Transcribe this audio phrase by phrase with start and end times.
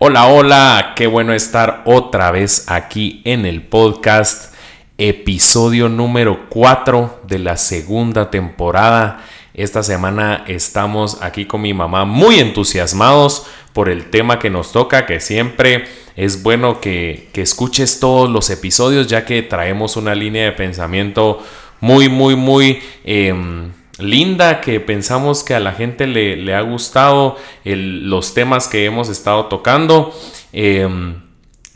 [0.00, 4.54] Hola, hola, qué bueno estar otra vez aquí en el podcast,
[4.96, 9.24] episodio número 4 de la segunda temporada.
[9.58, 15.04] Esta semana estamos aquí con mi mamá muy entusiasmados por el tema que nos toca,
[15.04, 15.84] que siempre
[16.14, 21.42] es bueno que, escuches todos los episodios ya que traemos una línea de pensamiento
[21.80, 22.80] muy, muy, muy...
[23.04, 29.08] Em, linda que pensamos que a la gente le, ha gustado los temas que hemos
[29.08, 30.14] estado tocando.
[30.52, 31.16] Em,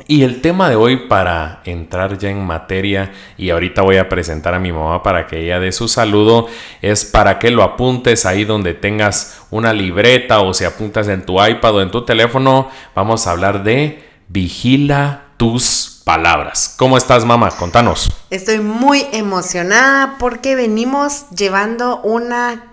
[0.08, 4.54] y el tema de hoy para entrar ya en materia y ahorita voy a presentar
[4.54, 6.48] a mi mamá para que ella dé su saludo
[6.80, 11.44] es para que lo apuntes ahí donde tengas una libreta o si apuntas en tu
[11.44, 16.74] iPad o en tu teléfono vamos a hablar de vigila tus palabras.
[16.78, 17.50] ¿Cómo estás, mamá?
[17.50, 18.10] Contanos.
[18.30, 22.72] Estoy muy emocionada porque venimos llevando una...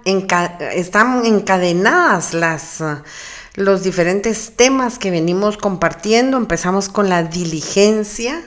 [0.73, 2.81] están encadenadas las
[3.59, 6.37] los diferentes temas que venimos compartiendo.
[6.37, 8.41] Empezamos con la diligencia,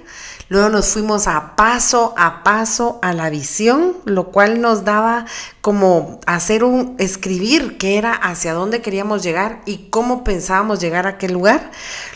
[0.49, 5.27] luego nos fuimos a paso a paso a la visión, lo cual nos daba
[5.63, 11.11] como hacer un escribir que era hacia dónde queríamos llegar y cómo pensábamos llegar a
[11.11, 11.71] aquel lugar.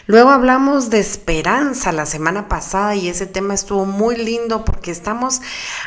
[0.07, 5.43] Luego hablamos de esperanza la semana pasada y ese tema estuvo muy lindo porque estamos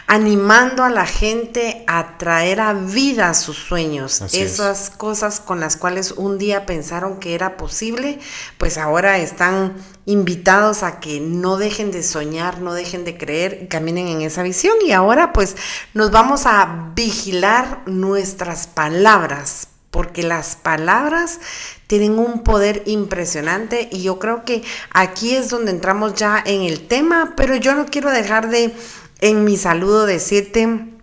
[0.07, 6.11] animando a la gente a traer a vida sus sueños, esas cosas con las cuales
[6.11, 8.19] un día pensaron que era posible,
[8.57, 13.67] pues ahora están invitados a que no dejen de soñar, no dejen de creer y
[13.67, 14.75] caminen en esa visión.
[14.85, 15.55] Y ahora pues
[15.93, 17.48] nos vamos a vigilar
[17.85, 21.39] nuestras palabras porque las palabras
[21.87, 26.87] tienen un poder impresionante y yo creo que aquí es donde entramos ya en el
[26.87, 28.73] tema, pero yo no quiero dejar de
[29.21, 30.93] en mi saludo decirte,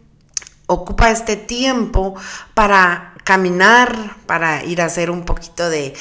[0.66, 2.14] ocupa este tiempo
[2.54, 5.94] para caminar, para ir a hacer un poquito de,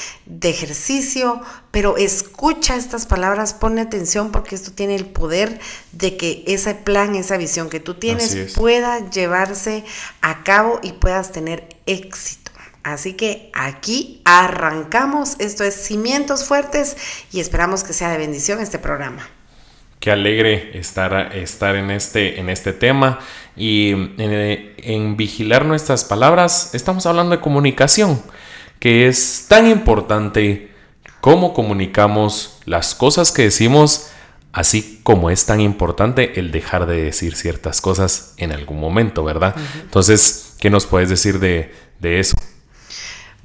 [0.44, 1.42] ejercicio,
[1.72, 5.60] pero escucha estas palabras, pone atención porque esto tiene el poder
[5.92, 9.84] de que ese plan, esa visión que tú tienes pueda llevarse
[10.22, 12.52] a cabo y puedas tener éxito.
[12.84, 15.36] Así que aquí arrancamos.
[15.40, 16.96] Esto es Cimientos Fuertes
[17.32, 19.28] y esperamos que sea de bendición este programa.
[20.00, 23.20] Qué alegre estar, estar en, este, en este tema
[23.56, 26.74] y en, en vigilar nuestras palabras.
[26.74, 28.22] Estamos hablando de comunicación,
[28.80, 30.72] que es tan importante
[31.22, 34.12] cómo comunicamos las cosas que decimos,
[34.54, 39.56] así como es tan importante el dejar de decir ciertas cosas en algún momento, ¿verdad?
[39.82, 42.36] Entonces, ¿qué nos puedes decir de, de eso?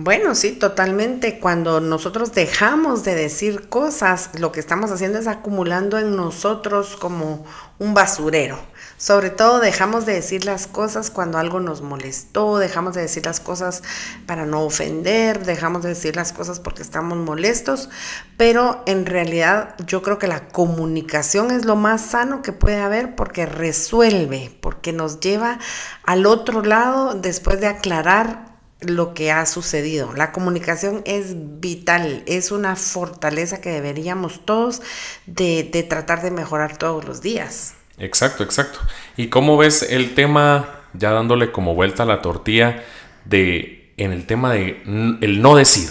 [0.03, 1.41] Bueno, sí, totalmente.
[1.41, 7.44] Cuando nosotros dejamos de decir cosas, lo que estamos haciendo es acumulando en nosotros como
[7.78, 8.59] un basurero.
[9.00, 13.41] Sobre todo dejamos de decir las cosas cuando algo nos molestó, dejamos de decir las
[13.41, 13.83] cosas
[14.27, 17.88] para no ofender, dejamos de decir las cosas porque estamos molestos,
[18.37, 23.16] pero en realidad yo creo que la comunicación es lo más sano que puede haber
[23.16, 25.59] porque resuelve, porque nos lleva
[26.05, 28.50] al otro lado después de aclarar
[28.81, 30.12] lo que ha sucedido.
[30.12, 34.82] La comunicación es vital, es una fortaleza que deberíamos todos
[35.25, 37.77] de, tratar de mejorar todos los días.
[38.00, 38.81] Exacto, exacto.
[39.16, 42.83] ¿Y cómo ves el tema, ya dándole como vuelta a la tortilla,
[43.27, 44.83] de en el tema de
[45.21, 45.91] el no decir?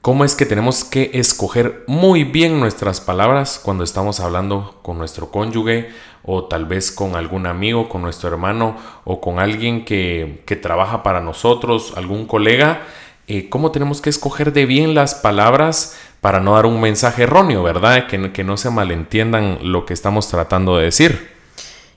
[0.00, 5.30] ¿Cómo es que tenemos que escoger muy bien nuestras palabras cuando estamos hablando con nuestro
[5.30, 5.90] cónyuge
[6.24, 11.20] o tal vez con algún amigo, con nuestro hermano o con alguien que, trabaja para
[11.20, 12.82] nosotros, algún colega?
[13.28, 17.64] Eh, ¿Cómo tenemos que escoger de bien las palabras para no dar un mensaje erróneo,
[17.64, 18.06] verdad?
[18.06, 21.32] Que, que no se malentiendan lo que estamos tratando de decir.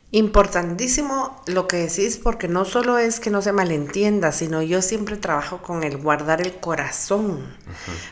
[0.09, 5.17] Importantísimo lo que decís porque no solo es que no se malentienda, sino yo siempre
[5.17, 7.55] trabajo con el guardar el corazón.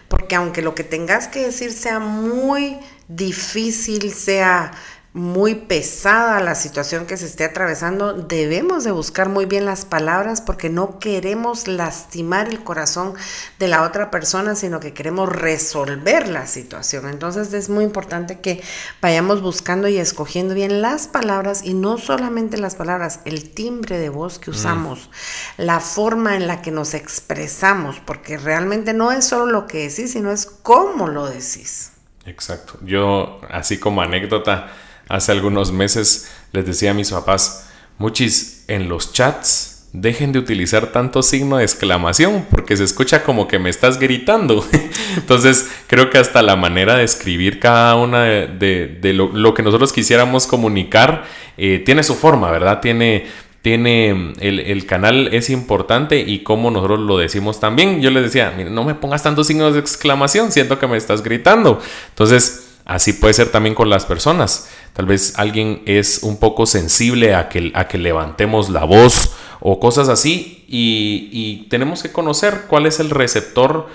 [0.07, 4.71] Porque aunque lo que tengas que decir sea muy difícil, sea
[5.13, 10.41] muy pesada la situación que se esté atravesando, debemos de buscar muy bien las palabras
[10.41, 13.13] porque no queremos lastimar el corazón
[13.59, 17.07] de la otra persona, sino que queremos resolver la situación.
[17.07, 18.63] Entonces es muy importante que
[19.01, 24.09] vayamos buscando y escogiendo bien las palabras y no solamente las palabras, el timbre de
[24.09, 25.11] voz que usamos,
[25.57, 30.13] la forma en la que nos expresamos, porque realmente no es solo lo que decís,
[30.13, 31.91] sino es cómo lo decís.
[32.25, 32.79] Exacto.
[32.81, 34.71] Yo, así como anécdota,
[35.09, 40.87] hace algunos meses les decía a mis papás, muchis, en los chats dejen de utilizar
[40.91, 44.65] tanto signo de exclamación porque se escucha como que me estás gritando.
[45.15, 50.47] Entonces creo que hasta la manera de escribir cada una de, lo, que nosotros quisiéramos
[50.47, 51.25] comunicar
[51.57, 52.81] eh, tiene su forma, ¿verdad?
[52.81, 53.27] Tiene,
[53.61, 58.01] tiene el, canal es importante y como nosotros lo decimos también.
[58.01, 61.79] Yo les decía, no me pongas tantos signos de exclamación, siento que me estás gritando.
[62.09, 64.69] Entonces, Así puede ser también con las personas.
[64.93, 69.79] Tal vez alguien es un poco sensible a que, a que levantemos la voz o
[69.79, 73.87] cosas así y, tenemos que conocer cuál es el receptor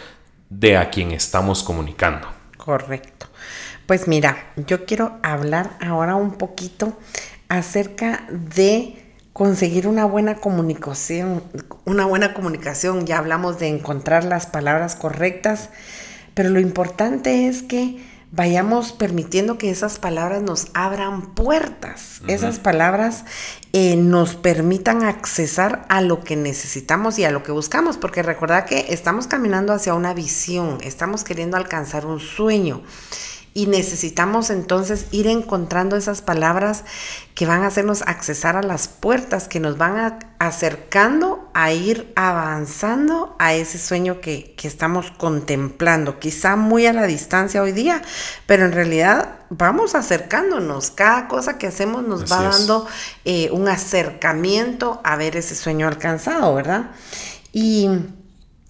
[0.49, 2.29] de a quien estamos comunicando.
[2.57, 3.27] Correcto.
[3.87, 6.97] Pues mira, yo quiero hablar ahora un poquito
[7.49, 11.43] acerca de conseguir una buena comunicación,
[11.85, 15.71] una buena comunicación, ya hablamos de encontrar las palabras correctas,
[16.35, 23.25] pero lo importante es que vayamos permitiendo que esas palabras nos abran puertas, esas palabras
[23.73, 28.67] eh, nos permitan accesar a lo que necesitamos y a lo que buscamos, porque recuerda
[28.67, 32.83] que estamos caminando hacia una visión, estamos queriendo alcanzar un sueño
[33.59, 36.85] y necesitamos entonces ir encontrando esas palabras
[37.35, 43.35] que van a hacernos accesar a las puertas, que nos van acercando a ir avanzando
[43.41, 48.01] a ese sueño que, estamos contemplando, quizá muy a la distancia hoy día,
[48.47, 52.87] pero en realidad vamos acercándonos, cada cosa que hacemos nos va dando
[53.25, 56.93] eh, un acercamiento a ver ese sueño alcanzado, ¿verdad?
[57.53, 57.89] Y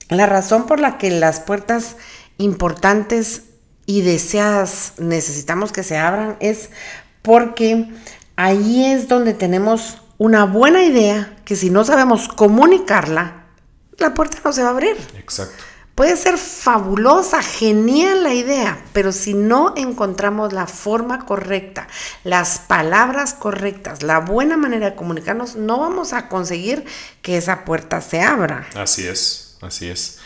[0.09, 1.97] la razón por la que las puertas
[2.39, 3.43] importantes
[3.89, 6.69] y deseas, necesitamos que se abran, es
[7.23, 7.89] porque
[8.37, 13.47] ahí es donde tenemos una buena idea que si no sabemos comunicarla,
[13.97, 14.95] la puerta no se va a abrir.
[15.17, 15.65] Exacto.
[15.95, 21.89] Puede ser fabulosa, genial la idea, pero si no encontramos la forma correcta,
[22.25, 26.85] las palabras correctas, la buena manera de comunicarnos, no vamos a conseguir
[27.23, 28.69] que esa puerta se abra.
[28.75, 30.18] Así es, así es.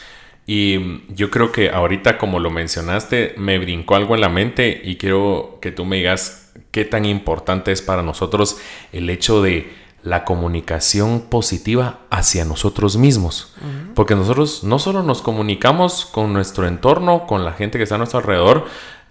[0.46, 4.96] Y yo creo que ahorita, como lo mencionaste, me brincó algo en la mente y
[4.96, 8.58] quiero que tú me digas qué tan importante es para nosotros
[8.92, 9.72] el hecho de
[10.02, 13.54] la comunicación positiva hacia nosotros mismos.
[13.94, 17.98] Porque nosotros no solo nos comunicamos con nuestro entorno, con la gente que está a
[17.98, 18.66] nuestro alrededor,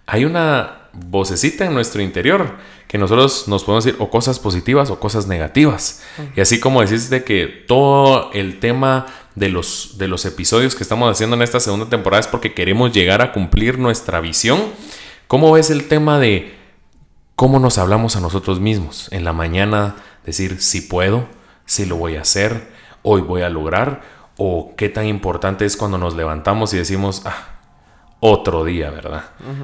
[0.05, 2.57] hay una vocecita en nuestro interior
[2.87, 6.03] que nosotros nos podemos decir o cosas positivas o cosas negativas.
[6.35, 9.05] Y así como decís de que todo el tema
[9.35, 12.91] de los, de los episodios que estamos haciendo en esta segunda temporada es porque queremos
[12.91, 14.59] llegar a cumplir nuestra visión.
[15.27, 16.53] ¿Cómo ves el tema de
[17.37, 19.07] cómo nos hablamos a nosotros mismos?
[19.11, 19.95] En la mañana
[20.25, 21.27] decir si puedo,
[21.65, 22.71] si lo voy a hacer,
[23.03, 24.01] hoy voy a lograr,
[24.37, 27.60] o qué tan importante es cuando nos levantamos y decimos, ah,
[28.23, 29.23] otro día, ¿verdad?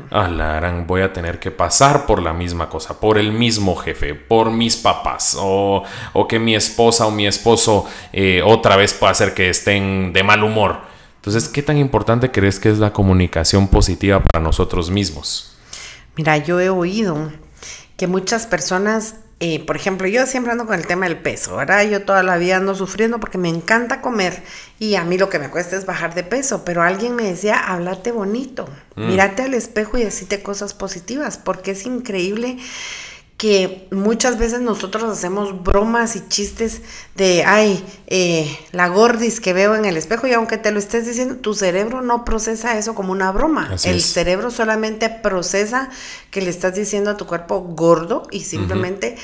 [0.09, 3.75] Ah, la gran, voy a tener que pasar por la misma cosa, por el mismo
[3.75, 5.83] jefe, por mis papás, o,
[6.27, 10.43] que mi esposa o mi esposo eh, otra vez pueda hacer que estén de mal
[10.43, 10.81] humor.
[11.17, 15.55] Entonces, ¿qué tan importante crees que es la comunicación positiva para nosotros mismos?
[16.15, 17.31] Mira, yo he oído
[17.95, 21.87] que muchas personas eh, por ejemplo, yo siempre ando con el tema del peso, ¿verdad?
[21.87, 24.41] Yo toda la vida ando sufriendo porque me encanta comer
[24.79, 27.59] y a mí lo que me cuesta es bajar de peso, pero alguien me decía,
[27.59, 29.07] háblate bonito, mm.
[29.07, 32.57] mírate al espejo y decite cosas positivas, porque es increíble
[33.37, 36.81] que muchas veces nosotros hacemos bromas y chistes
[37.15, 41.05] de, ay, eh, la gordis que veo en el espejo y aunque te lo estés
[41.05, 43.75] diciendo, tu cerebro no procesa eso como una broma.
[43.83, 45.89] el cerebro solamente procesa
[46.31, 49.17] que le estás diciendo a tu cuerpo gordo y simplemente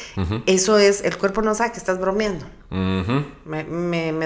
[0.45, 2.45] eso es, el cuerpo no sabe que estás bromeando.
[2.69, 3.63] me,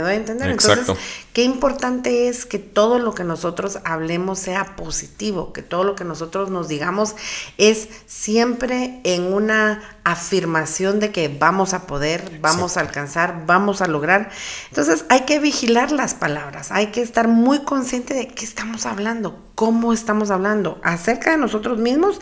[0.02, 0.50] doy a entender.
[0.50, 0.98] Entonces,
[1.32, 6.04] qué importante es que todo lo que nosotros hablemos sea positivo, que todo lo que
[6.04, 7.16] nosotros nos digamos
[7.58, 13.88] es siempre en una afirmación de que vamos a poder, vamos a alcanzar, vamos a
[13.88, 14.30] lograr.
[14.70, 19.44] Entonces hay que vigilar las palabras, hay que estar muy consciente de qué estamos hablando,
[19.56, 22.20] cómo estamos hablando, acerca de nosotros mismos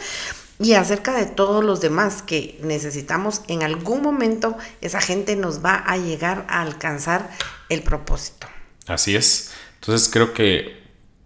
[0.60, 5.76] y acerca de todos los demás que necesitamos en algún momento esa gente nos va
[5.76, 7.30] a llegar a alcanzar
[7.70, 8.48] el propósito.
[8.88, 9.52] Así es.
[9.82, 10.85] Entonces creo que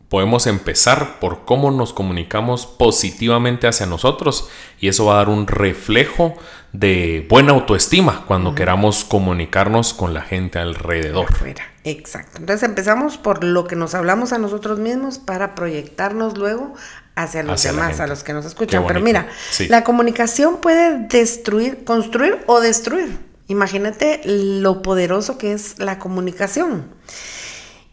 [0.10, 4.50] podemos empezar por cómo nos comunicamos positivamente hacia nosotros
[4.80, 6.36] y eso va a dar un reflejo
[6.74, 11.28] de buena autoestima cuando queramos comunicarnos con la gente alrededor.
[11.84, 12.38] Exacto.
[12.39, 16.74] Entonces empezamos por lo que nos hablamos a nosotros mismos para proyectarnos luego
[17.16, 18.86] hacia los demás, a los que nos escuchan.
[18.88, 19.28] Pero mira,
[19.68, 23.18] la comunicación puede destruir, construir o destruir.
[23.48, 26.86] Imagínate lo poderoso que es la comunicación.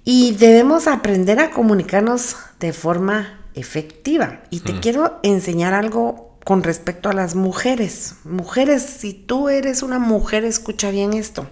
[0.08, 4.40] Y debemos aprender a comunicarnos de forma efectiva.
[4.50, 4.80] Y te mm.
[4.80, 8.14] quiero enseñar algo con respecto a las mujeres.
[8.22, 11.50] Mujeres, si tú eres una mujer, escucha bien esto.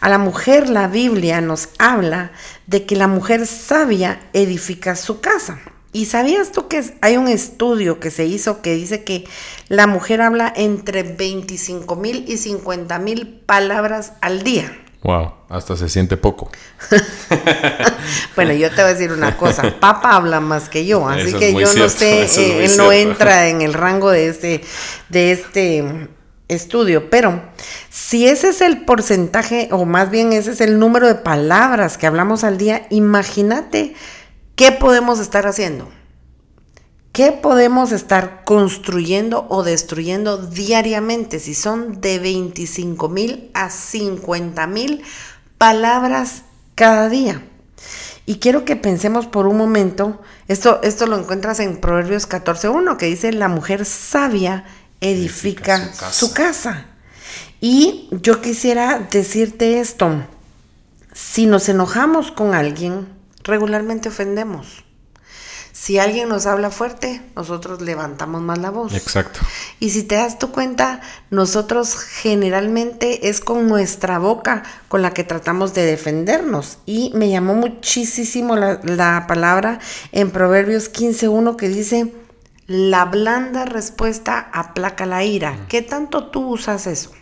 [0.00, 2.32] A la mujer la Biblia nos habla
[2.66, 5.60] de que la mujer sabia edifica su casa.
[5.92, 9.24] ¿Y sabías tú que hay un estudio que se hizo que dice que
[9.68, 14.76] la mujer habla entre 25 mil y 50 mil palabras al día?
[15.08, 16.50] Wow, hasta se siente poco.
[18.36, 21.54] bueno, yo te voy a decir una cosa, Papa habla más que yo, así que
[21.54, 24.60] yo no sé, eh, él no entra en el rango de este,
[25.08, 26.08] de este
[26.48, 27.40] estudio, pero
[27.88, 32.06] si ese es el porcentaje, o más bien ese es el número de palabras que
[32.06, 33.94] hablamos al día, imagínate
[34.56, 35.88] qué podemos estar haciendo.
[37.18, 45.02] ¿Qué podemos estar construyendo o destruyendo diariamente si son de 25 mil a 50 mil
[45.58, 46.42] palabras
[46.76, 47.42] cada día?
[48.24, 53.06] Y quiero que pensemos por un momento, esto, esto lo encuentras en Proverbios 14.1, que
[53.06, 54.64] dice, la mujer sabia
[55.00, 56.86] edifica, su, casa.
[57.60, 60.24] Y yo quisiera decirte esto,
[61.12, 63.08] si nos enojamos con alguien,
[63.42, 64.84] regularmente ofendemos.
[65.80, 68.92] Si alguien nos habla fuerte, nosotros levantamos más la voz.
[68.94, 69.38] Exacto.
[69.78, 75.22] Y si te das tu cuenta, nosotros generalmente es con nuestra boca con la que
[75.22, 76.78] tratamos de defendernos.
[76.84, 79.78] Y me llamó muchísimo la, palabra
[80.10, 82.12] en Proverbios 15.1 que dice,
[82.66, 85.64] la blanda respuesta aplaca la ira.
[85.68, 87.12] ¿Qué tanto tú usas eso?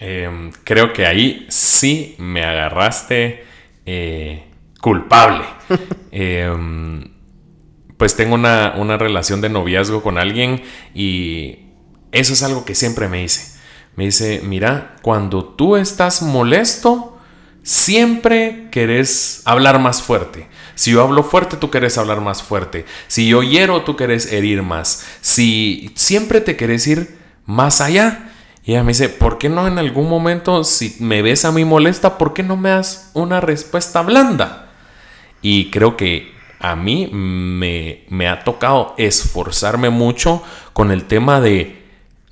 [0.00, 3.44] Em, creo que ahí sí me agarraste
[3.86, 4.47] eh,
[4.80, 5.44] culpable.
[6.10, 7.12] Em,
[7.98, 10.62] pues tengo una, relación de noviazgo con alguien
[10.94, 11.58] y
[12.12, 13.58] eso es algo que siempre me dice.
[13.96, 17.18] Me dice, mira, cuando tú estás molesto,
[17.62, 20.48] siempre querés hablar más fuerte.
[20.76, 22.86] Si yo hablo fuerte, tú querés hablar más fuerte.
[23.08, 25.04] Si yo hiero, tú querés herir más.
[25.20, 28.30] Si siempre te querés ir más allá.
[28.62, 31.64] Y ella me dice, ¿por qué no en algún momento, si me ves a mí
[31.64, 34.67] molesta, ¿por qué no me das una respuesta blanda?
[35.42, 40.42] Y creo que a mí me, ha tocado esforzarme mucho
[40.72, 41.78] con el tema de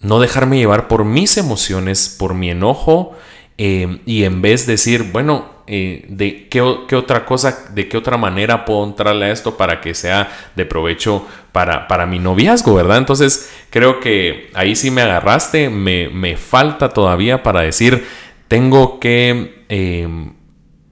[0.00, 3.16] no dejarme llevar por mis emociones, por mi enojo,
[3.58, 8.16] eh, y en vez de decir, bueno, eh, de qué, otra cosa, de qué otra
[8.16, 12.98] manera puedo entrarle a esto para que sea de provecho para, para mi noviazgo, ¿verdad?
[12.98, 18.06] Entonces creo que ahí sí me agarraste, me, me falta todavía para decir,
[18.46, 20.06] tengo que eh,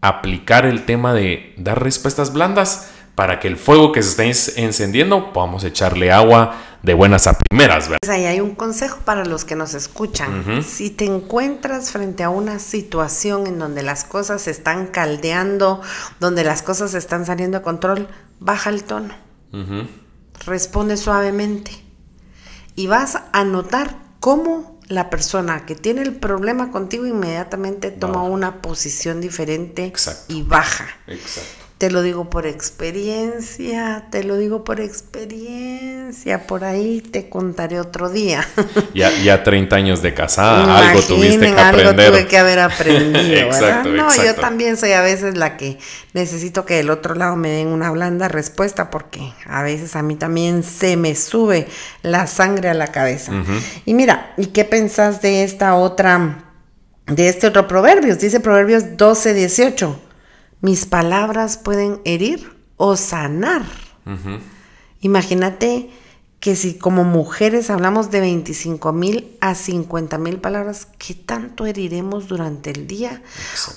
[0.08, 5.32] aplicar el tema de dar respuestas blandas para que el fuego que se está encendiendo
[5.32, 7.88] podamos echarle agua de buenas a primeras.
[7.88, 7.98] ¿verdad?
[8.02, 10.62] Pues ahí hay un consejo para los que nos escuchan.
[10.62, 15.80] Si te encuentras frente a una situación en donde las cosas se están caldeando,
[16.20, 18.08] donde las cosas están saliendo de control,
[18.40, 19.14] baja el tono.
[20.44, 21.70] Responde suavemente.
[22.76, 28.60] Y vas a notar cómo la persona que tiene el problema contigo inmediatamente toma una
[28.60, 29.92] posición diferente
[30.28, 30.88] y baja.
[31.06, 31.63] Exacto.
[31.84, 38.08] Te lo digo por experiencia, te lo digo por experiencia, por ahí te contaré otro
[38.08, 38.48] día.
[38.94, 41.86] Ya, ya 30 años de casada, algo tuviste que aprender.
[41.88, 45.78] Algo tuve que haber aprendido, exacto, No, yo también soy a veces la que
[46.14, 50.16] necesito que del otro lado me den una blanda respuesta porque a veces a mí
[50.16, 51.66] también se me sube
[52.00, 53.30] la sangre a la cabeza.
[53.84, 56.44] Y mira, ¿y qué pensás de esta otra,
[57.06, 58.16] de este otro proverbio?
[58.16, 60.03] Dice Proverbios 12, 18
[60.64, 63.66] mis palabras pueden herir o sanar.
[65.02, 65.90] Imagínate
[66.40, 72.28] que si como mujeres hablamos de 25 mil a 50 mil palabras, ¿qué tanto heriremos
[72.28, 73.20] durante el día?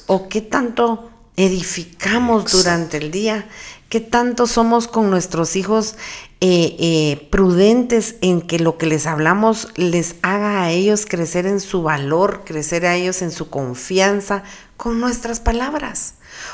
[0.05, 3.49] ¿O qué tanto edificamos durante el día?
[3.89, 5.95] ¿Qué tanto somos con nuestros hijos
[6.39, 11.59] eh, eh, prudentes en que lo que les hablamos les haga a ellos crecer en
[11.59, 14.43] su valor, crecer a ellos en su confianza
[14.77, 16.13] con nuestras palabras?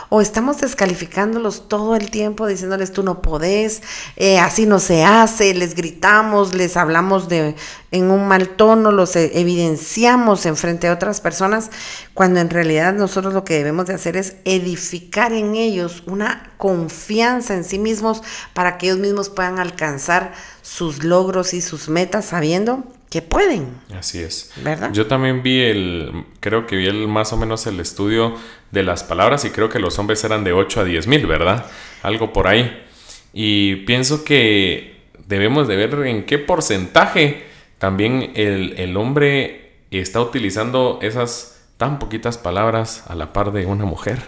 [0.10, 3.82] O estamos descalificándolos todo el tiempo diciéndoles tú no podés,
[4.16, 7.56] eh, así no se hace, les gritamos, les hablamos de
[7.92, 11.70] en un mal tono, los e, evidenciamos en frente a otras personas,
[12.16, 17.54] cuando en realidad nosotros lo que debemos de hacer es edificar en ellos una confianza
[17.54, 18.24] en sí mismos
[18.54, 20.34] para que ellos mismos puedan alcanzar
[20.64, 22.84] sus logros y sus metas sabiendo
[23.14, 23.80] que pueden.
[23.96, 24.52] Así es.
[24.64, 24.92] ¿Verdad?
[24.92, 28.36] Yo también vi el, creo que vi el más o menos el estudio
[28.72, 31.68] de las palabras y creo que los hombres eran de 8 a 10 mil, ¿verdad?
[32.02, 32.84] Algo por ahí.
[33.32, 37.44] Y pienso que debemos de ver en qué porcentaje
[37.78, 44.24] también el, hombre está utilizando esas tan poquitas palabras a la par de una mujer.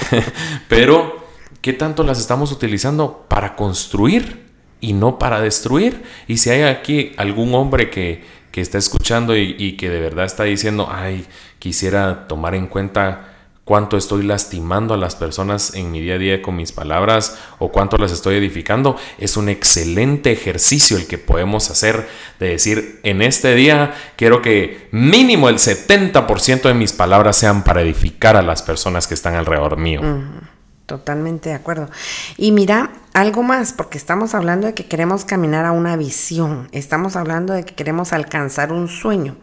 [0.70, 1.26] Pero,
[1.60, 6.02] ¿qué tanto las estamos utilizando para construir y no para destruir?
[6.28, 8.22] Y si hay aquí algún hombre que,
[8.54, 11.26] que está escuchando y, que de verdad está diciendo, ay,
[11.58, 16.40] quisiera tomar en cuenta cuánto estoy lastimando a las personas en mi día a día
[16.40, 21.68] con mis palabras o cuánto las estoy edificando, es un excelente ejercicio el que podemos
[21.68, 27.64] hacer de decir, en este día quiero que mínimo el 70% de mis palabras sean
[27.64, 30.00] para edificar a las personas que están alrededor mío.
[30.86, 31.88] Totalmente de acuerdo.
[32.36, 37.16] Y mira, algo más, porque estamos hablando de que queremos caminar a una visión, estamos
[37.16, 39.36] hablando de que queremos alcanzar un sueño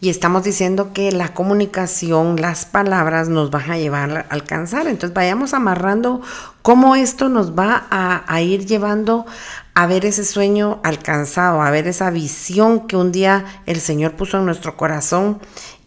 [0.00, 4.86] y estamos diciendo que la comunicación, las palabras nos van a llevar a alcanzar.
[4.86, 6.20] Entonces vayamos amarrando
[6.60, 9.24] cómo esto nos va a, ir llevando
[9.72, 14.38] a ver ese sueño alcanzado, a ver esa visión que un día el Señor puso
[14.38, 15.40] en nuestro corazón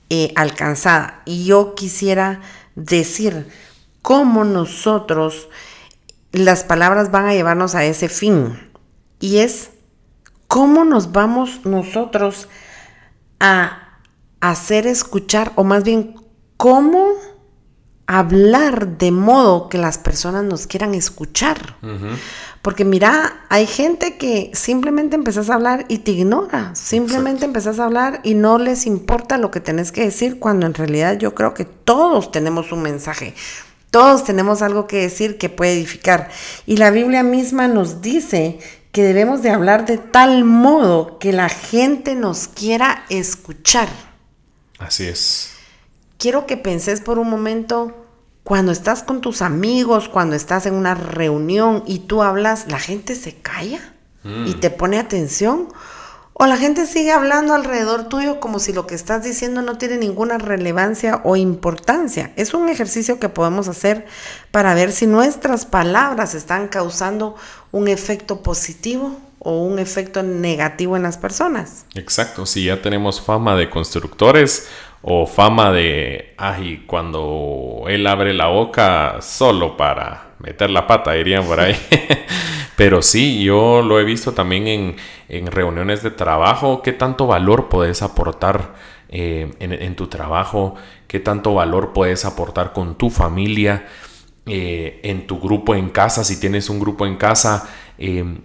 [0.10, 1.22] eh, alcanzada.
[1.26, 2.40] Y yo quisiera
[2.76, 3.52] decir,
[4.06, 5.50] cómo nosotros,
[6.32, 8.56] las palabras van a llevarnos a ese fin.
[9.20, 9.72] Y es
[10.48, 12.48] cómo nos vamos nosotros
[13.40, 13.98] a
[14.42, 16.18] hacer escuchar, o más bien,
[16.56, 17.14] cómo
[18.06, 21.76] hablar de modo que las personas nos quieran escuchar.
[22.62, 27.86] Porque mira, hay gente que simplemente empezás a hablar y te ignora, simplemente empezás a
[27.86, 31.56] hablar y no les importa lo que tenés que decir, cuando en realidad yo creo
[31.56, 33.34] que todos tenemos un mensaje.
[33.92, 36.30] Todos tenemos algo que decir que puede edificar.
[36.66, 38.60] Y la Biblia misma nos dice
[38.92, 43.90] que debemos de hablar de tal modo que la gente nos quiera escuchar.
[44.80, 45.52] Así es.
[46.18, 48.06] Quiero que penses por un momento,
[48.44, 53.16] cuando estás con tus amigos, cuando estás en una reunión y tú hablas, la gente
[53.16, 54.60] se calla y mm.
[54.60, 55.68] te pone atención.
[56.38, 59.96] O la gente sigue hablando alrededor tuyo como si lo que estás diciendo no tiene
[59.96, 62.34] ninguna relevancia o importancia.
[62.36, 64.06] Es un ejercicio que podemos hacer
[64.52, 67.38] para ver si nuestras palabras están causando
[67.72, 71.86] un efecto positivo o un efecto negativo en las personas.
[71.96, 74.68] Exacto, si ya tenemos fama de constructores
[75.04, 81.46] o fama de, ay, cuando él abre la boca solo para meter la pata, dirían
[81.46, 81.76] por ahí.
[82.76, 84.96] Pero sí, yo lo he visto también
[85.30, 88.74] en, reuniones de trabajo, qué tanto valor puedes aportar
[89.10, 90.76] eh, en, tu trabajo,
[91.08, 93.88] qué tanto valor puedes aportar con tu familia,
[94.46, 98.40] eh, en tu grupo en casa, si tienes un grupo en casa, eh,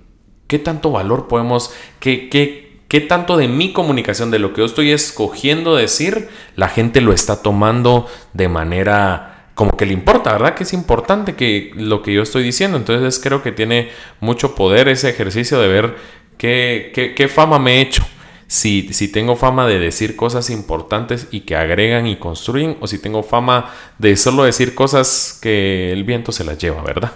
[0.47, 4.67] qué tanto valor podemos, qué, qué, qué tanto de mi comunicación, de lo que yo
[4.67, 10.55] estoy escogiendo decir, la gente lo está tomando de manera como que le importa, ¿verdad?
[10.55, 12.79] Que es importante que lo que yo estoy diciendo.
[12.79, 15.96] Entonces creo que tiene mucho poder ese ejercicio de ver
[16.38, 18.03] qué, qué, fama me he hecho.
[18.46, 22.99] Si, si, tengo fama de decir cosas importantes y que agregan y construyen, o si
[22.99, 27.12] tengo fama de solo decir cosas que el viento se las lleva, ¿verdad?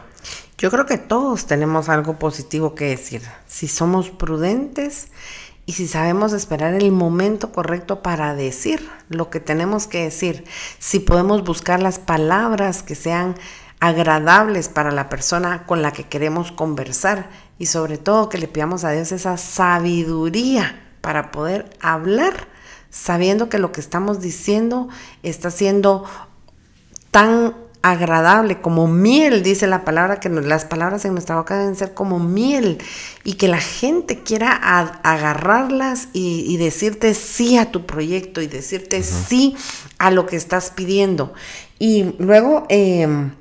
[0.59, 3.22] Yo creo que todos tenemos algo positivo que decir.
[3.46, 5.09] Si somos prudentes
[5.66, 10.44] y si sabemos esperar el momento correcto para decir lo que tenemos que decir,
[10.79, 13.35] si podemos buscar las palabras que sean
[13.81, 18.85] agradables para la persona con la que queremos conversar y sobre todo que le pidamos
[18.85, 22.48] a Dios esa sabiduría para poder hablar
[22.90, 24.88] sabiendo que lo que estamos diciendo
[25.22, 26.05] está siendo
[27.11, 31.92] tan agradable, como miel, dice la palabra, que las palabras en nuestra boca deben ser
[31.92, 32.79] como miel
[33.25, 34.53] y que la gente quiera
[35.03, 39.55] agarrarlas y, decirte sí a tu proyecto y decirte sí
[39.99, 41.35] a lo que estás pidiendo.
[41.79, 43.33] Y luego, em,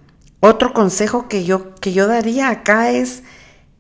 [0.41, 3.23] otro consejo que yo, que yo daría acá es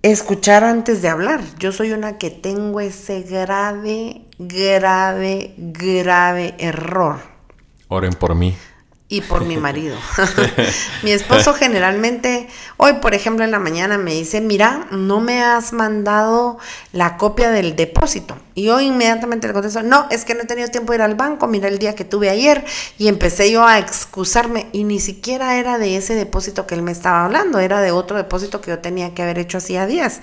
[0.01, 1.41] escuchar antes de hablar.
[1.59, 7.19] Yo soy una que tengo ese grave, grave, grave error.
[7.89, 8.55] Oren por mí
[9.13, 9.95] y por mi marido.
[11.03, 12.47] mi esposo generalmente,
[12.77, 16.57] hoy por ejemplo en la mañana me dice, mira, no me has mandado
[16.93, 18.35] la copia del depósito.
[18.55, 21.13] Y yo inmediatamente le contesto, no, es que no he tenido tiempo de ir al
[21.13, 22.65] banco, mira el día que tuve ayer
[22.97, 26.91] y empecé yo a excusarme y ni siquiera era de ese depósito que él me
[26.91, 30.21] estaba hablando, era de otro depósito que yo tenía que haber hecho hacía días.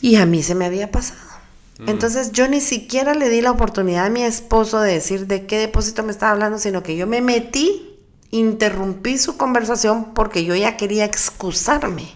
[0.00, 1.35] Y a mí se me había pasado.
[1.78, 1.88] Mm.
[1.88, 5.58] Entonces yo ni siquiera le di la oportunidad a mi esposo de decir de qué
[5.58, 10.76] depósito me estaba hablando, sino que yo me metí, interrumpí su conversación porque yo ya
[10.76, 12.14] quería excusarme.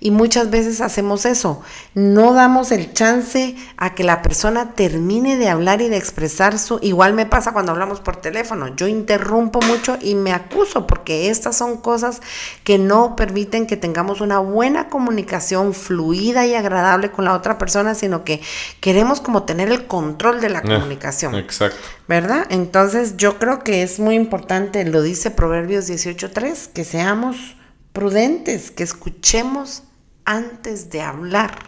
[0.00, 1.60] Y muchas veces hacemos eso.
[1.94, 6.78] No damos el chance a que la persona termine de hablar y de expresar su...
[6.82, 8.74] Igual me pasa cuando hablamos por teléfono.
[8.76, 12.20] Yo interrumpo mucho y me acuso porque estas son cosas
[12.62, 17.96] que no permiten que tengamos una buena comunicación fluida y agradable con la otra persona,
[17.96, 18.40] sino que
[18.80, 21.34] queremos como tener el control de la ah, comunicación.
[21.34, 21.78] exacto.
[22.06, 22.46] ¿Verdad?
[22.50, 27.56] Entonces yo creo que es muy importante, lo dice Proverbios 18.3, que seamos
[27.92, 29.82] prudentes, que escuchemos
[30.28, 31.58] antes de hablar.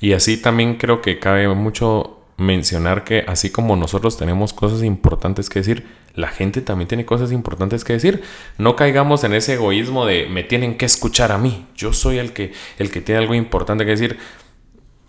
[0.00, 5.48] Y así también creo que cabe mucho mencionar que así como nosotros tenemos cosas importantes
[5.48, 8.22] que decir, la gente también tiene cosas importantes que decir.
[8.58, 11.66] No caigamos en ese egoísmo de me tienen que escuchar a mí.
[11.76, 14.18] Yo soy el que, el que tiene algo importante que decir.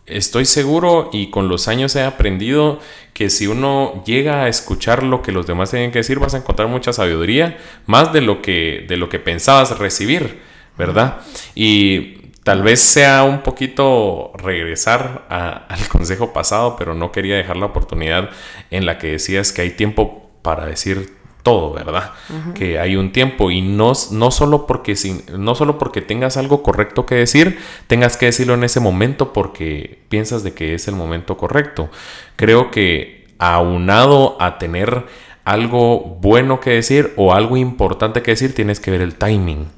[0.05, 2.79] Estoy seguro y con los años he aprendido
[3.13, 6.37] que si uno llega a escuchar lo que los demás tienen que decir, vas a
[6.37, 10.39] encontrar mucha sabiduría, más de lo que, de lo que pensabas recibir,
[10.77, 11.21] ¿verdad?
[11.55, 12.16] Y
[12.47, 18.29] Tal vez sea un poquito regresar al consejo pasado, pero no quería dejar la oportunidad
[18.71, 22.13] en la que decías que hay tiempo para decir todo, ¿verdad?
[22.55, 24.95] Que hay un tiempo y no, no, solo porque,
[25.37, 29.99] no solo porque tengas algo correcto que decir, tengas que decirlo en ese momento porque
[30.07, 31.89] piensas de que es el momento correcto.
[32.37, 35.05] Creo que aunado a tener
[35.47, 39.69] algo bueno que decir o algo importante que decir, tienes que ver el timing.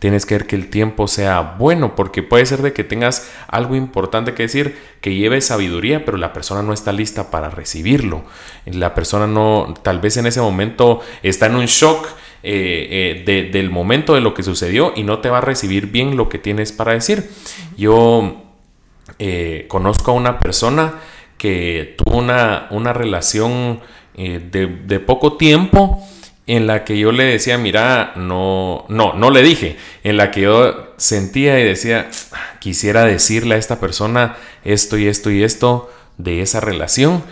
[0.00, 3.76] Tienes que ver que el tiempo sea bueno, porque puede ser de que tengas algo
[3.76, 8.24] importante que decir, que lleve sabiduría, pero la persona no está lista para recibirlo.
[8.66, 12.08] La persona no, tal vez en ese momento está en un shock.
[12.44, 16.16] Eh, eh, del momento de lo que sucedió y no te va a recibir bien
[16.16, 17.30] lo que tienes para decir.
[17.76, 18.42] Yo
[19.20, 20.94] eh, conozco a una persona
[21.38, 23.78] que tuvo una, una relación
[24.14, 26.06] eh, de, poco tiempo
[26.46, 30.42] en la que yo le decía, mira, no, no, no le dije, en la que
[30.42, 32.10] yo sentía y decía,
[32.60, 37.22] quisiera decirle a esta persona esto y esto y esto de esa relación.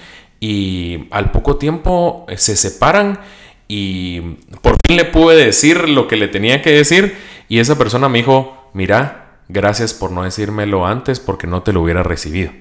[0.41, 3.21] Y al poco tiempo eh, se separan
[3.69, 4.21] y
[4.63, 7.15] por fin le pude decir lo que le tenía que decir
[7.49, 11.83] y esa persona me dijo, mira, gracias por no decírmelo antes porque no te lo
[11.83, 12.53] hubiera recibido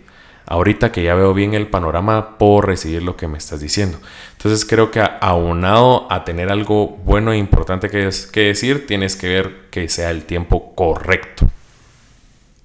[0.49, 3.99] ahorita que ya veo bien el panorama, puedo recibir lo que me estás diciendo.
[4.33, 9.27] Entonces creo que aunado a tener algo bueno e importante que, que decir, tienes que
[9.27, 11.47] ver que sea el tiempo correcto.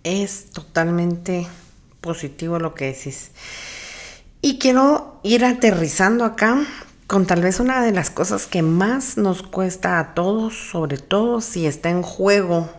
[0.03, 1.47] Es totalmente
[2.01, 3.31] positivo lo que decís.
[4.41, 6.67] Y quiero ir aterrizando acá
[7.07, 11.43] con tal vez una de las cosas que más nos cuesta a todos, sobre todo
[11.43, 12.71] si está en juego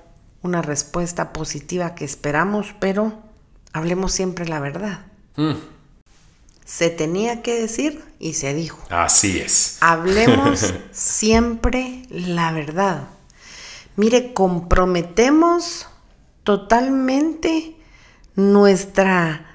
[0.41, 3.24] una respuesta positiva que esperamos, pero
[3.75, 5.01] hablemos siempre la verdad.
[5.35, 5.55] Mm.
[6.63, 8.81] Se tenía que decir y se dijo.
[8.89, 9.77] Así es.
[9.81, 13.09] Hablemos siempre la verdad.
[13.97, 15.87] Mire, comprometemos
[16.45, 17.75] totalmente
[18.35, 19.45] nuestra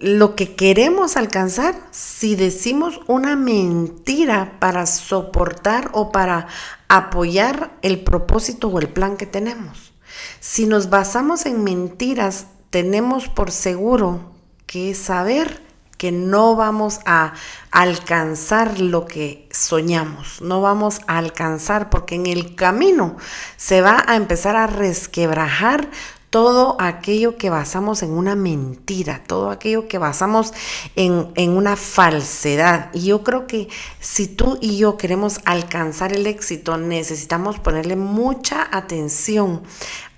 [0.00, 6.48] lo que queremos alcanzar si decimos una mentira para soportar o para
[6.88, 9.92] apoyar el propósito o el plan que tenemos.
[10.40, 14.20] Si nos basamos en mentiras tenemos por seguro
[14.66, 15.62] que saber
[15.96, 17.32] que no vamos a
[17.70, 23.16] alcanzar lo que soñamos, no vamos a alcanzar porque en el camino
[23.56, 25.88] se va a empezar a resquebrajar
[26.28, 30.52] todo aquello que basamos en una mentira, todo aquello que basamos
[30.96, 32.90] en, en, una falsedad.
[32.92, 33.68] Y yo creo que
[34.00, 39.62] si tú y yo queremos alcanzar el éxito, necesitamos ponerle mucha atención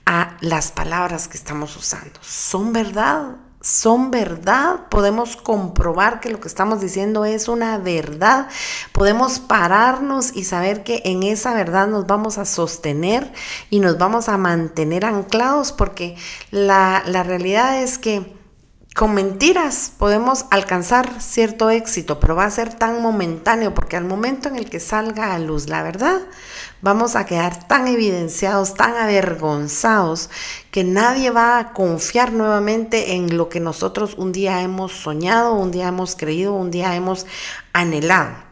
[0.08, 2.18] a las palabras que estamos usando.
[2.22, 3.36] ¿Son verdad?
[3.60, 4.88] ¿Son verdad?
[4.88, 8.48] Podemos comprobar que lo que estamos diciendo es una verdad.
[8.92, 13.30] Podemos pararnos y saber que en esa verdad nos vamos a sostener
[13.68, 16.16] y nos vamos a mantener anclados porque
[16.50, 18.37] la, la realidad es que
[18.98, 24.48] con mentiras podemos alcanzar cierto éxito, pero va a ser tan momentáneo porque al momento
[24.48, 26.22] en el que salga a luz la verdad,
[26.82, 30.30] vamos a quedar tan evidenciados, tan avergonzados,
[30.72, 35.70] que nadie va a confiar nuevamente en lo que nosotros un día hemos soñado, un
[35.70, 37.24] día hemos creído, un día hemos
[37.72, 38.48] anhelado.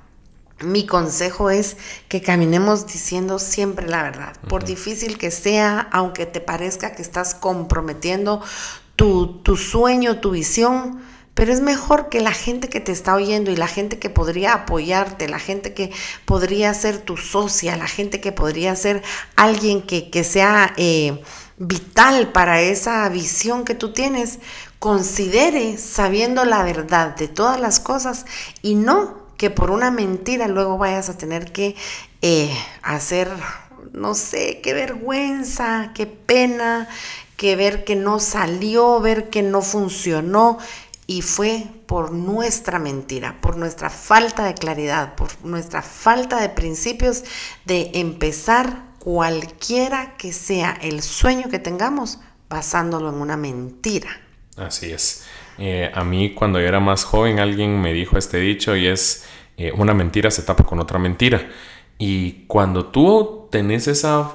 [0.60, 1.76] Mi consejo es
[2.08, 7.34] que caminemos diciendo siempre la verdad, por difícil que sea, aunque te parezca que estás
[7.34, 8.40] comprometiendo
[8.96, 11.00] tu, sueño, tu visión,
[11.34, 14.54] pero es mejor que la gente que te está oyendo y la gente que podría
[14.54, 15.92] apoyarte, la gente que
[16.24, 19.02] podría ser tu socia, la gente que podría ser
[19.36, 21.22] alguien que, sea eh,
[21.58, 24.38] vital para esa visión que tú tienes,
[24.78, 28.24] considere sabiendo la verdad de todas las cosas
[28.62, 31.76] y no que por una mentira luego vayas a tener que
[32.22, 32.50] eh,
[32.82, 33.28] hacer,
[33.92, 36.88] no sé, qué vergüenza, qué pena,
[37.36, 40.58] que ver que no salió, ver que no funcionó.
[41.08, 47.22] Y fue por nuestra mentira, por nuestra falta de claridad, por nuestra falta de principios
[47.64, 52.18] de empezar cualquiera que sea el sueño que tengamos
[52.48, 54.08] basándolo en una mentira.
[54.56, 55.24] Así es.
[55.58, 59.24] Eh, a mí cuando yo era más joven alguien me dijo este dicho y es
[59.56, 61.48] eh, una mentira se tapa con otra mentira.
[61.98, 64.30] Y cuando tú tenés esa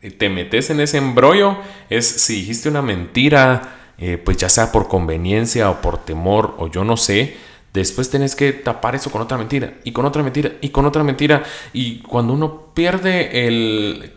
[0.00, 1.58] te metes en ese embrollo
[1.90, 6.68] es si dijiste una mentira eh, pues ya sea por conveniencia o por temor o
[6.68, 7.36] yo no sé,
[7.74, 11.02] después tenés que tapar eso con otra mentira y con otra mentira y con otra
[11.02, 11.42] mentira.
[11.72, 14.12] Y cuando uno pierde el,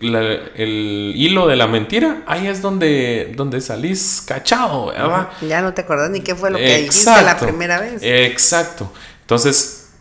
[0.55, 5.29] el hilo de la mentira, ahí es donde, donde salís cachado, ¿verdad?
[5.41, 8.03] Ya no te acordás ni qué fue lo que dijiste la primera vez.
[8.03, 8.91] Exacto.
[9.21, 9.93] Entonces,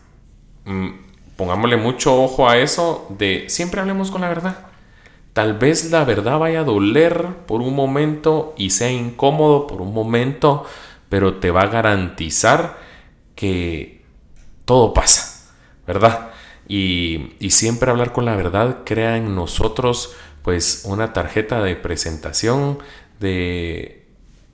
[0.65, 0.89] mm,
[1.37, 4.70] pongámosle mucho ojo a eso de siempre hablemos con la verdad.
[5.33, 9.93] Tal vez la verdad vaya a doler por un momento y sea incómodo por un
[9.93, 10.65] momento,
[11.09, 12.77] pero te va a garantizar
[13.35, 14.01] que
[14.65, 15.53] todo pasa,
[15.87, 16.31] ¿verdad?
[16.67, 22.79] Y, siempre hablar con la verdad crea en nosotros pues una tarjeta de presentación
[23.19, 24.07] de,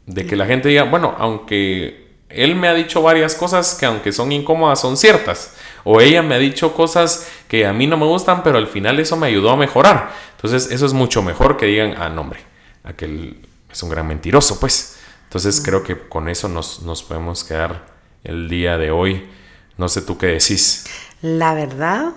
[0.06, 4.12] de que la gente diga, bueno, aunque él me ha dicho varias cosas que aunque
[4.12, 5.56] son incómodas son ciertas.
[5.90, 9.00] O ella me ha dicho cosas que a mí no me gustan, pero al final
[9.00, 10.12] eso me ayudó a mejorar.
[10.36, 12.42] Entonces eso es mucho mejor que digan, ah, no hombre,
[12.84, 14.98] aquel es un gran mentiroso, pues.
[15.24, 17.86] Entonces creo que con eso nos, nos podemos quedar
[18.26, 19.30] el día de hoy.
[19.78, 20.88] No sé tú qué decís.
[21.22, 22.12] La verdad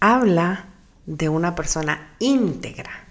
[0.00, 0.64] habla
[1.04, 3.04] de una persona íntegra.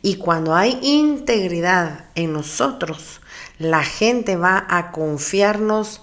[0.00, 3.20] Y cuando hay integridad en nosotros,
[3.58, 6.00] la gente va a confiarnos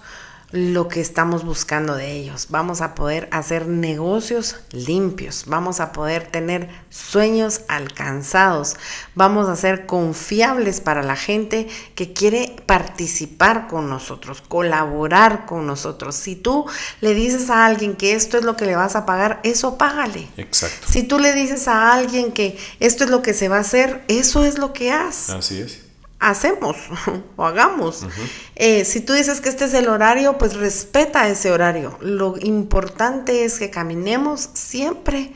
[0.52, 2.46] lo que estamos buscando de ellos.
[2.48, 8.76] Vamos a poder hacer negocios limpios, vamos a poder tener sueños alcanzados,
[9.14, 16.16] vamos a ser confiables para la gente que quiere participar con nosotros, colaborar con nosotros.
[16.16, 16.66] Si tú
[17.00, 20.28] le dices a alguien que esto es lo que le vas a pagar, eso págale.
[20.36, 20.88] Exacto.
[20.90, 24.02] Si tú le dices a alguien que esto es lo que se va a hacer,
[24.08, 25.30] eso es lo que haz.
[25.30, 25.89] Así es
[26.20, 26.76] hacemos
[27.36, 28.06] o hagamos.
[28.54, 31.98] Eh, si tú dices que este es el horario, pues respeta ese horario.
[32.00, 35.32] Lo importante es que caminemos siempre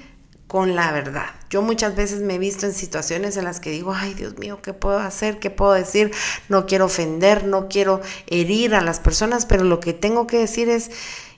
[0.46, 1.26] con la verdad.
[1.50, 4.60] Yo muchas veces me he visto en situaciones en las que digo, ay Dios mío,
[4.62, 5.40] ¿qué puedo hacer?
[5.40, 6.12] ¿Qué puedo decir?
[6.48, 10.68] No quiero ofender, no quiero herir a las personas, pero lo que tengo que decir
[10.68, 10.90] es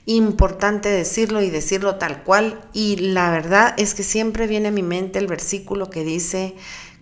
[0.07, 2.61] importante decirlo y decirlo tal cual.
[2.73, 6.55] Y la verdad es que siempre viene a mi mente el versículo que dice,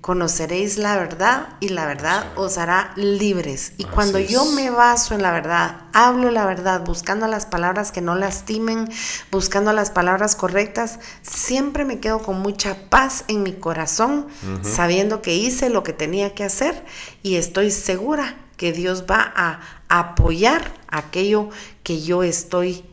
[0.04, 3.72] conoceréis la verdad y la verdad os hará libres.
[3.78, 8.02] Y cuando yo me baso en la verdad, hablo la verdad, buscando las palabras que
[8.02, 8.86] no lastimen,
[9.30, 14.26] buscando las palabras correctas, siempre me quedo con mucha paz en mi corazón,
[14.60, 16.84] sabiendo que hice lo que tenía que hacer
[17.22, 21.48] y estoy segura que Dios va a apoyar aquello
[21.82, 22.84] que yo estoy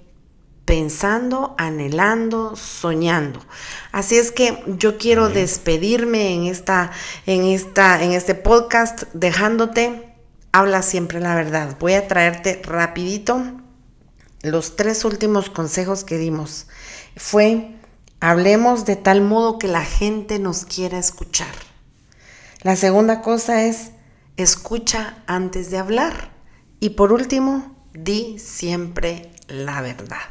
[0.72, 3.42] pensando, anhelando, soñando.
[3.92, 6.92] Así es que yo quiero despedirme en esta,
[7.26, 10.16] en esta, en este podcast dejándote,
[10.54, 11.76] habla siempre la verdad.
[11.78, 13.44] Voy a traerte rapidito
[14.44, 16.68] los tres últimos consejos que dimos.
[17.18, 17.76] Fue,
[18.22, 21.54] hablemos de tal modo que la gente nos quiera escuchar.
[22.62, 23.92] La segunda cosa es,
[24.38, 26.32] escucha antes de hablar.
[26.80, 30.22] Y por último, di siempre la verdad.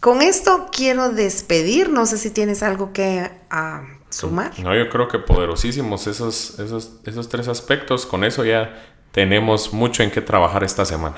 [0.00, 4.58] Con esto quiero despedir, no sé si tienes algo que ah, sumar.
[4.60, 8.80] No, yo creo que poderosísimos esos, esos, esos tres aspectos, con eso ya
[9.10, 11.16] tenemos mucho en qué trabajar esta semana.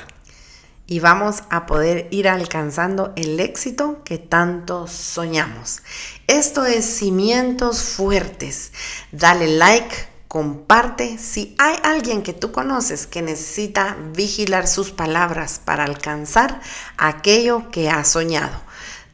[0.87, 5.83] Y vamos a poder ir alcanzando el éxito que tanto soñamos.
[6.27, 8.73] Esto es Cimientos Fuertes.
[9.12, 9.95] Dale like,
[10.27, 11.19] comparte.
[11.19, 16.61] Si hay alguien que tú conoces que necesita vigilar sus palabras para alcanzar
[16.97, 18.70] aquello que ha soñado.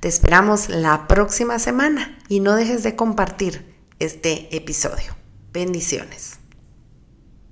[0.07, 5.17] Te esperamos la próxima semana y no dejes de compartir este episodio.
[5.53, 6.36] Bendiciones.